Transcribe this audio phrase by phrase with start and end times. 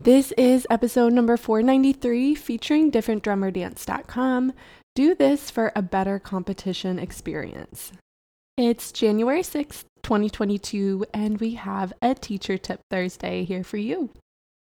[0.00, 4.52] This is episode number 493 featuring differentdrummerdance.com.
[4.94, 7.90] Do this for a better competition experience.
[8.56, 14.10] It's January 6th, 2022, and we have a Teacher Tip Thursday here for you.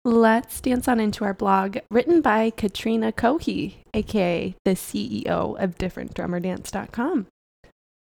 [0.05, 7.29] Let's dance on into our blog, written by Katrena Cohea, aka the CEO of differentdrummerdance.com.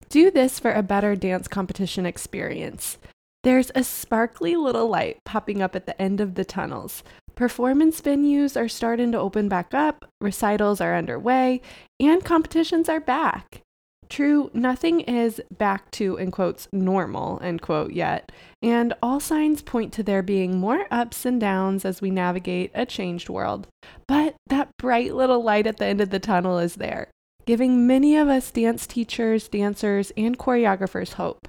[0.09, 2.97] Do this for a better dance competition experience.
[3.45, 7.03] There's a sparkly little light popping up at the end of the tunnels.
[7.35, 11.61] Performance venues are starting to open back up, recitals are underway,
[11.99, 13.61] and competitions are back.
[14.09, 18.31] True, nothing is back to, in quotes, normal, end quote, yet,
[18.63, 22.83] and all signs point to there being more ups and downs as we navigate a
[22.83, 23.67] changed world.
[24.07, 27.11] But that bright little light at the end of the tunnel is there,
[27.45, 31.47] giving many of us dance teachers, dancers, and choreographers hope.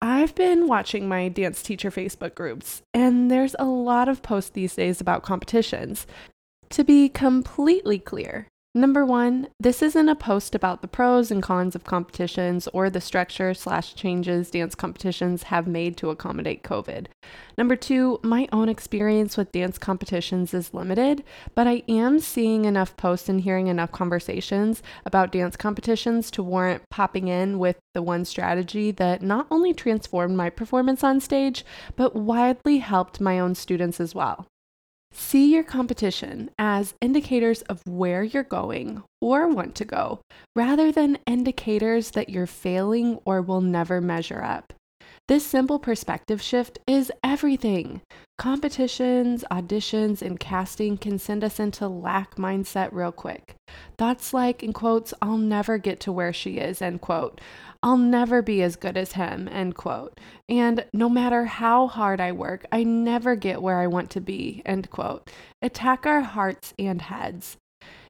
[0.00, 4.76] I've been watching my dance teacher Facebook groups, and there's a lot of posts these
[4.76, 6.06] days about competitions.
[6.70, 8.46] To be completely clear,
[8.78, 13.00] Number one, this isn't a post about the pros and cons of competitions or the
[13.00, 17.06] structure slash changes dance competitions have made to accommodate COVID.
[17.56, 21.24] Number two, my own experience with dance competitions is limited,
[21.56, 26.84] but I am seeing enough posts and hearing enough conversations about dance competitions to warrant
[26.88, 31.64] popping in with the one strategy that not only transformed my performance on stage,
[31.96, 34.46] but widely helped my own students as well.
[35.12, 40.20] See your competition as indicators of where you're going or want to go,
[40.54, 44.72] rather than indicators that you're failing or will never measure up.
[45.28, 48.00] This simple perspective shift is everything.
[48.38, 53.54] Competitions, auditions, and casting can send us into lack mindset real quick.
[53.98, 57.42] Thoughts like, in quotes, I'll never get to where she is, end quote.
[57.82, 60.18] I'll never be as good as him, end quote.
[60.48, 64.62] And no matter how hard I work, I never get where I want to be,
[64.64, 65.30] end quote.
[65.60, 67.58] Attack our hearts and heads.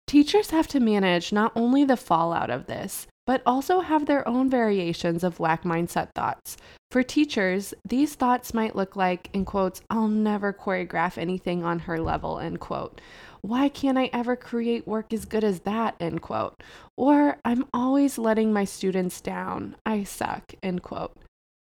[0.06, 4.48] Teachers have to manage not only the fallout of this, but also have their own
[4.48, 6.56] variations of lack mindset thoughts.
[6.90, 12.00] For teachers, these thoughts might look like, in quotes, I'll never choreograph anything on her
[12.00, 13.02] level, end quote.
[13.42, 16.62] Why can't I ever create work as good as that, end quote.
[16.96, 19.76] Or I'm always letting my students down.
[19.84, 21.14] I suck, end quote.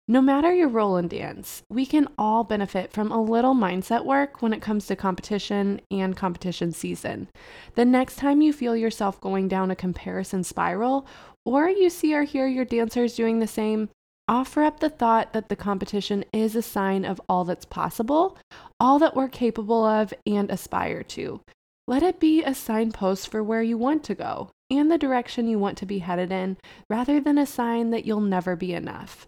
[0.09, 4.43] No matter your role in dance, we can all benefit from a little mindset work
[4.43, 7.29] when it comes to competition and competition season.
[7.77, 11.07] The next time you feel yourself going down a comparison spiral,
[11.45, 13.91] or you see or hear your dancers doing the same,
[14.27, 18.37] offer up the thought that the competition is a sign of all that's possible,
[18.81, 21.41] all that we're capable of and aspire to.
[21.87, 25.59] Let it be a signpost for where you want to go and the direction you
[25.59, 26.57] want to be headed in,
[26.91, 29.27] rather than a sign that you'll never be enough.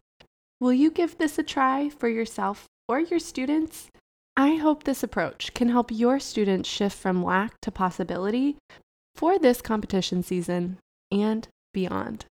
[0.61, 3.91] Will you give this a try for yourself or your students?
[4.37, 8.57] I hope this approach can help your students shift from lack to possibility
[9.15, 10.79] for this competition season
[11.11, 12.27] and beyond.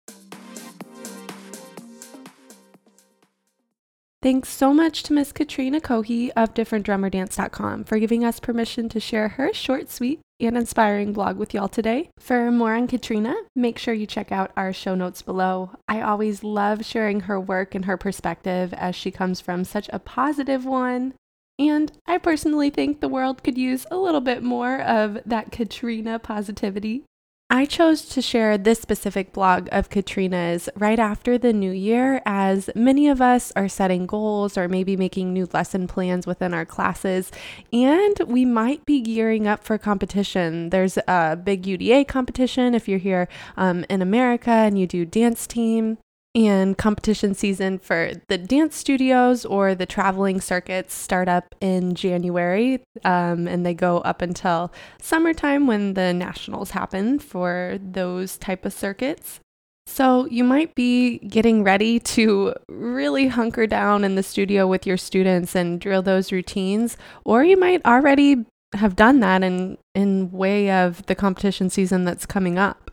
[4.21, 9.29] Thanks so much to Miss Katrena Cohea of differentdrummerdance.com for giving us permission to share
[9.29, 12.09] her short, sweet, and inspiring blog with y'all today.
[12.17, 15.71] For more on Katrena, make sure you check out our show notes below.
[15.87, 19.99] I always love sharing her work and her perspective as she comes from such a
[19.99, 21.13] positive one.
[21.57, 26.21] And I personally think the world could use a little bit more of that Katrena
[26.23, 27.03] positivity.
[27.51, 32.69] I chose to share this specific blog of Katrena's right after the new year, as
[32.75, 37.31] many of us are setting goals or maybe making new lesson plans within our classes,
[37.73, 40.69] and we might be gearing up for competition.
[40.69, 43.27] There's a big UDA competition if you're here
[43.57, 45.97] um, in America and you do dance team
[46.39, 52.81] and competition season for the dance studios or the traveling circuits start up in January
[53.03, 58.71] um, and they go up until summertime when the nationals happen for those type of
[58.71, 59.41] circuits.
[59.85, 64.97] So you might be getting ready to really hunker down in the studio with your
[64.97, 66.95] students and drill those routines,
[67.25, 68.45] or you might already
[68.75, 72.88] have done that in in way of the competition season that's coming up.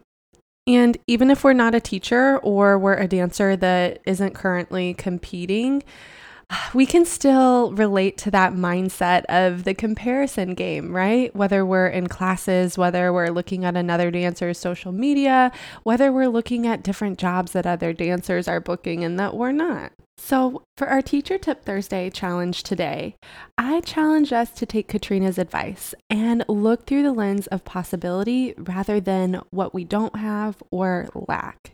[0.67, 5.85] And even if we're not a teacher or we're a dancer that isn't currently competing,
[6.77, 11.35] we can still relate to that mindset of the comparison game, right?
[11.35, 15.51] Whether we're in classes, whether we're looking at another dancer's social media,
[15.85, 19.93] whether we're looking at different jobs that other dancers are booking and that we're not.
[20.19, 23.17] So, for our Teacher Tip Thursday challenge today,
[23.59, 28.99] I challenge us to take Katrena's advice and look through the lens of possibility rather
[28.99, 31.73] than what we don't have or lack.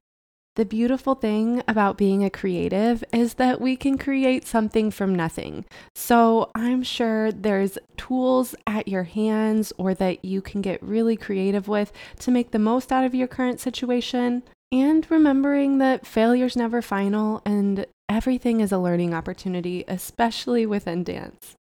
[0.55, 5.65] The beautiful thing about being a creative is that we can create something from nothing.
[5.95, 11.69] So I'm sure there's tools at your hands or that you can get really creative
[11.69, 11.91] with
[12.21, 14.43] to make the most out of your current situation.
[14.71, 21.55] And remembering that failure's never final and everything is a learning opportunity, especially within dance.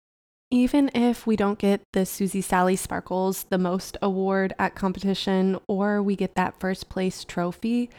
[0.53, 6.03] Even if we don't get the Susie Sally Sparkles the most award at competition or
[6.03, 7.89] we get that first place trophy,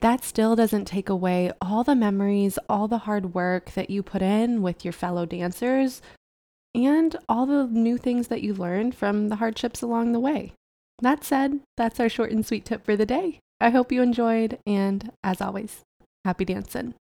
[0.00, 4.22] that still doesn't take away all the memories, all the hard work that you put
[4.22, 6.00] in with your fellow dancers,
[6.74, 10.52] and all the new things that you learned from the hardships along the way.
[11.02, 13.40] That said, that's our short and sweet tip for the day.
[13.60, 15.80] I hope you enjoyed, and as always,
[16.24, 16.94] happy dancing.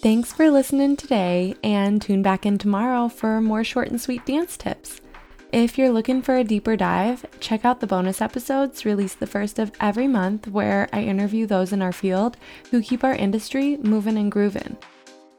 [0.00, 4.56] Thanks for listening today, and tune back in tomorrow for more short and sweet dance
[4.56, 5.00] tips.
[5.52, 9.58] If you're looking for a deeper dive, check out the bonus episodes released the first
[9.58, 12.36] of every month where I interview those in our field
[12.70, 14.76] who keep our industry moving and grooving.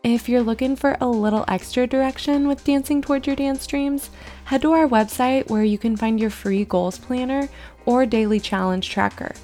[0.03, 4.09] If you're looking for a little extra direction with dancing towards your dance dreams,
[4.45, 7.47] head to our website where you can find your free goals planner
[7.85, 9.35] or daily challenge tracker.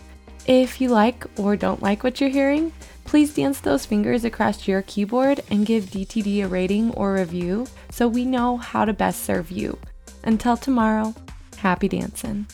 [0.48, 2.74] If you like or don't like what you're hearing,
[3.04, 8.08] please dance those fingers across your keyboard and give DTD a rating or review so
[8.08, 9.78] we know how to best serve you.
[10.26, 11.14] Until tomorrow,
[11.58, 12.48] happy dancing.